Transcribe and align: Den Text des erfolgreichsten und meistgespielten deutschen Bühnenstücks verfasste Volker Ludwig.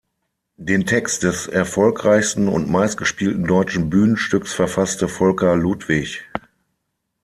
Den 0.57 0.87
Text 0.87 1.21
des 1.21 1.45
erfolgreichsten 1.45 2.47
und 2.47 2.71
meistgespielten 2.71 3.45
deutschen 3.45 3.91
Bühnenstücks 3.91 4.51
verfasste 4.51 5.07
Volker 5.07 5.55
Ludwig. 5.55 6.23